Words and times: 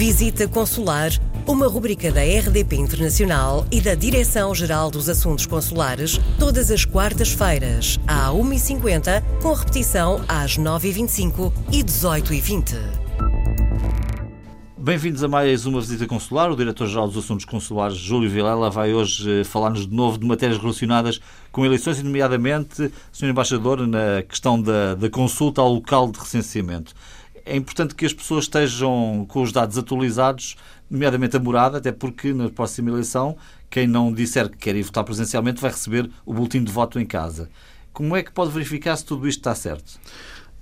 Visita 0.00 0.48
Consular, 0.48 1.10
uma 1.46 1.68
rubrica 1.68 2.10
da 2.10 2.22
RDP 2.22 2.74
Internacional 2.76 3.66
e 3.70 3.82
da 3.82 3.94
Direção-Geral 3.94 4.90
dos 4.90 5.10
Assuntos 5.10 5.44
Consulares, 5.44 6.18
todas 6.38 6.70
as 6.70 6.86
quartas-feiras, 6.86 8.00
à 8.06 8.30
1h50, 8.30 9.22
com 9.42 9.52
repetição 9.52 10.24
às 10.26 10.56
9h25 10.56 11.52
e 11.70 11.84
18h20. 11.84 12.76
Bem-vindos 14.78 15.22
a 15.22 15.28
mais 15.28 15.66
uma 15.66 15.78
visita 15.82 16.06
consular. 16.06 16.50
O 16.50 16.56
Diretor-Geral 16.56 17.06
dos 17.06 17.22
Assuntos 17.22 17.44
Consulares, 17.44 17.98
Júlio 17.98 18.30
Vilela, 18.30 18.70
vai 18.70 18.94
hoje 18.94 19.42
eh, 19.42 19.44
falar-nos 19.44 19.86
de 19.86 19.94
novo 19.94 20.16
de 20.16 20.26
matérias 20.26 20.58
relacionadas 20.58 21.20
com 21.52 21.66
eleições 21.66 22.02
nomeadamente, 22.02 22.90
Sr. 23.12 23.26
Embaixador, 23.26 23.86
na 23.86 24.22
questão 24.26 24.58
da, 24.60 24.94
da 24.94 25.10
consulta 25.10 25.60
ao 25.60 25.70
local 25.70 26.10
de 26.10 26.18
recenseamento 26.18 26.94
é 27.44 27.56
importante 27.56 27.94
que 27.94 28.06
as 28.06 28.12
pessoas 28.12 28.44
estejam 28.44 29.26
com 29.28 29.42
os 29.42 29.52
dados 29.52 29.78
atualizados, 29.78 30.56
nomeadamente 30.90 31.36
a 31.36 31.40
morada, 31.40 31.78
até 31.78 31.92
porque 31.92 32.32
na 32.32 32.48
próxima 32.48 32.90
eleição, 32.90 33.36
quem 33.68 33.86
não 33.86 34.12
disser 34.12 34.48
que 34.48 34.56
quer 34.56 34.76
ir 34.76 34.82
votar 34.82 35.04
presencialmente 35.04 35.60
vai 35.60 35.70
receber 35.70 36.10
o 36.26 36.34
boletim 36.34 36.64
de 36.64 36.72
voto 36.72 36.98
em 36.98 37.06
casa. 37.06 37.48
Como 37.92 38.16
é 38.16 38.22
que 38.22 38.32
pode 38.32 38.50
verificar 38.50 38.96
se 38.96 39.04
tudo 39.04 39.28
isto 39.28 39.38
está 39.38 39.54
certo? 39.54 39.98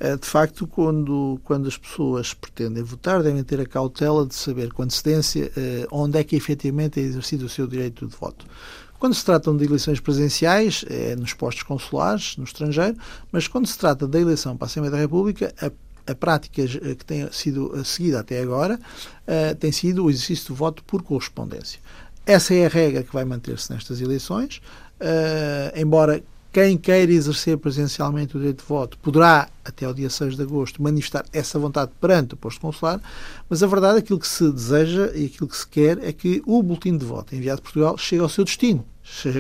É, 0.01 0.17
de 0.17 0.27
facto, 0.27 0.67
quando, 0.67 1.41
quando 1.43 1.67
as 1.67 1.77
pessoas 1.77 2.33
pretendem 2.33 2.83
votar, 2.83 3.23
devem 3.23 3.43
ter 3.43 3.61
a 3.61 3.67
cautela 3.67 4.25
de 4.25 4.35
saber 4.35 4.73
com 4.73 4.85
antecedência 4.85 5.51
eh, 5.57 5.89
onde 5.91 6.17
é 6.17 6.23
que 6.23 6.37
efetivamente 6.37 7.01
é 7.01 7.03
exercido 7.03 7.47
o 7.47 7.49
seu 7.49 7.67
direito 7.67 8.07
de 8.07 8.17
voto. 8.17 8.47
Quando 8.99 9.15
se 9.15 9.25
tratam 9.25 9.57
de 9.57 9.65
eleições 9.65 9.99
presenciais, 9.99 10.85
é 10.89 11.17
nos 11.17 11.33
postos 11.33 11.65
consulares, 11.65 12.37
no 12.37 12.45
estrangeiro, 12.45 12.97
mas 13.33 13.49
quando 13.49 13.67
se 13.67 13.77
trata 13.77 14.07
da 14.07 14.21
eleição 14.21 14.57
para 14.57 14.67
a 14.67 14.69
Assembleia 14.69 14.93
da 14.93 14.99
República, 14.99 15.53
a 15.61 15.71
a 16.09 16.15
prática 16.15 16.63
eh, 16.63 16.95
que 16.95 17.05
tem 17.05 17.31
sido 17.31 17.79
eh, 17.79 17.85
seguida 17.85 18.21
até 18.21 18.41
agora 18.41 18.79
uh, 18.79 19.55
tem 19.57 19.71
sido 19.71 20.05
o 20.05 20.11
exercício 20.11 20.49
do 20.49 20.55
voto 20.55 20.83
por 20.85 21.03
correspondência. 21.03 21.81
Essa 22.27 22.55
é 22.55 22.67
a 22.67 22.69
regra 22.69 23.03
que 23.03 23.13
vai 23.13 23.25
manter-se 23.25 23.73
nestas 23.73 24.03
eleições, 24.03 24.61
embora 25.75 26.23
quem 26.53 26.77
queira 26.77 27.11
exercer 27.11 27.57
presencialmente 27.57 28.37
o 28.37 28.41
direito 28.41 28.63
de 28.63 28.69
voto 28.69 28.99
poderá, 28.99 29.49
até 29.65 29.87
ao 29.87 29.95
dia 29.95 30.11
6 30.11 30.37
de 30.37 30.43
agosto, 30.43 30.83
manifestar 30.83 31.25
essa 31.33 31.59
vontade 31.59 31.91
perante 31.99 32.35
o 32.35 32.37
posto 32.37 32.61
consular, 32.61 33.01
mas 33.49 33.63
a 33.63 33.67
verdade, 33.67 33.99
aquilo 33.99 34.19
que 34.19 34.29
se 34.29 34.51
deseja 34.51 35.11
e 35.15 35.25
aquilo 35.25 35.49
que 35.49 35.57
se 35.57 35.67
quer 35.67 36.05
é 36.05 36.13
que 36.13 36.43
o 36.45 36.63
boletim 36.63 36.99
de 36.99 37.05
voto 37.07 37.35
enviado 37.35 37.59
de 37.59 37.63
Portugal 37.63 37.97
chegue 37.97 38.21
ao 38.21 38.29
seu 38.29 38.45
destino, 38.45 38.85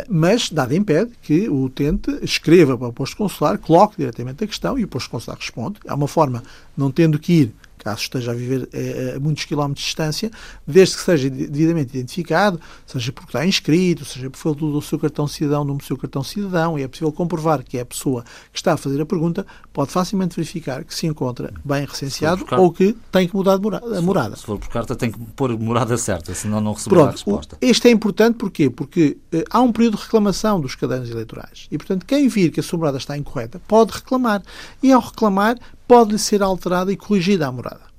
mas 0.09 0.51
nada 0.51 0.75
impede 0.75 1.13
que 1.23 1.49
o 1.49 1.63
utente 1.63 2.11
escreva 2.23 2.77
para 2.77 2.89
o 2.89 2.93
posto 2.93 3.17
consular, 3.17 3.59
coloque 3.59 3.97
diretamente 3.97 4.43
a 4.43 4.47
questão 4.47 4.79
e 4.79 4.85
o 4.85 4.89
posto 4.89 5.11
consular 5.11 5.39
responde. 5.39 5.79
Há 5.87 5.95
uma 5.95 6.09
forma, 6.09 6.43
não 6.77 6.91
tendo 6.91 7.19
que 7.19 7.33
ir 7.33 7.55
caso 7.83 8.03
esteja 8.03 8.33
a 8.33 8.35
viver 8.35 8.69
a, 8.73 9.17
a 9.17 9.21
muitos 9.21 9.45
quilómetros 9.45 9.85
de 9.85 9.89
distância, 9.89 10.31
desde 10.67 10.97
que 10.97 11.03
seja 11.03 11.31
devidamente 11.31 11.97
identificado, 11.97 12.61
seja 12.87 13.13
porque 13.13 13.31
está 13.31 13.47
inscrito, 13.47 14.05
seja 14.05 14.29
por 14.31 14.39
falta 14.39 14.61
do 14.61 14.83
seu 14.83 14.99
cartão 14.99 15.27
cidadão, 15.27 15.65
no 15.65 15.83
seu 15.83 15.97
cartão 15.97 16.23
cidadão, 16.23 16.79
e 16.79 16.83
é 16.83 16.89
possível 16.89 17.13
comprovar 17.13 17.63
que 17.63 17.79
é 17.79 17.83
a 17.83 17.87
pessoa 17.87 18.25
que 18.53 18.59
está 18.59 18.73
a 18.73 18.77
fazer 18.77 19.01
a 19.01 19.07
pergunta, 19.07 19.47
pode 19.73 19.91
facilmente 19.91 20.37
verificar 20.37 20.85
que 20.85 20.95
se 20.95 21.07
encontra 21.07 21.53
bem 21.65 21.85
recenseado 21.85 22.45
ou 22.53 22.73
que 22.73 22.97
tem 23.11 23.29
que 23.29 23.35
mudar 23.35 23.55
a 23.55 24.01
morada. 24.01 24.37
Se 24.37 24.45
for 24.45 24.59
por 24.59 24.69
carta, 24.69 24.97
tem 24.97 25.11
que 25.11 25.19
pôr 25.37 25.57
morada 25.59 25.97
certa, 25.97 26.35
senão 26.35 26.61
não 26.61 26.73
receberá 26.73 27.05
a 27.05 27.11
resposta. 27.11 27.57
Este 27.61 27.89
é 27.89 27.91
importante 27.91 28.37
porquê? 28.37 28.71
porque 28.71 29.17
uh, 29.33 29.45
há 29.51 29.61
um 29.61 29.73
período 29.73 29.97
de 29.97 30.03
reclamação 30.03 30.61
dos 30.61 30.75
cadernos 30.75 31.11
eleitorais. 31.11 31.69
E, 31.71 31.79
portanto, 31.79 32.05
quem 32.05 32.29
vir 32.29 32.51
que 32.51 32.61
a 32.61 32.63
sua 32.63 32.79
morada 32.79 32.99
está 32.99 33.17
incorreta 33.17 33.61
pode 33.69 33.93
reclamar. 33.93 34.43
E, 34.83 34.93
ao 34.93 35.01
reclamar, 35.01 35.57
pode 35.87 36.19
ser 36.19 36.43
alterada 36.43 36.93
e 36.93 36.97
corrigida 36.97 37.47
a 37.47 37.53
morada. 37.53 37.93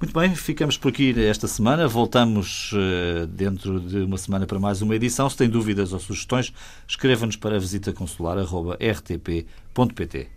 Muito 0.00 0.12
bem, 0.12 0.34
ficamos 0.34 0.76
por 0.76 0.88
aqui 0.88 1.14
esta 1.24 1.46
semana. 1.48 1.88
Voltamos 1.88 2.70
uh, 2.72 3.26
dentro 3.26 3.80
de 3.80 4.00
uma 4.00 4.18
semana 4.18 4.46
para 4.46 4.58
mais 4.58 4.82
uma 4.82 4.94
edição. 4.94 5.30
Se 5.30 5.38
tem 5.38 5.48
dúvidas 5.48 5.94
ou 5.94 5.98
sugestões, 5.98 6.52
escreva-nos 6.86 7.36
para 7.36 7.58
visitaconsular.rtp.pt. 7.58 10.36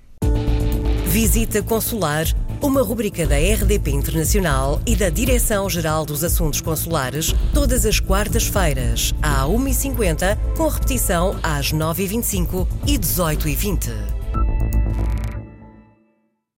Visita 1.09 1.63
Consular, 1.63 2.25
uma 2.61 2.83
rubrica 2.83 3.25
da 3.25 3.35
RDP 3.35 3.89
Internacional 3.89 4.79
e 4.85 4.95
da 4.95 5.09
Direção-Geral 5.09 6.05
dos 6.05 6.23
Assuntos 6.23 6.61
Consulares, 6.61 7.33
todas 7.51 7.85
as 7.85 7.99
quartas-feiras, 7.99 9.13
à 9.21 9.43
1h50, 9.45 10.37
com 10.55 10.67
repetição 10.67 11.37
às 11.41 11.73
9h25 11.73 12.67
e 12.85 12.97
18h20. 12.97 14.18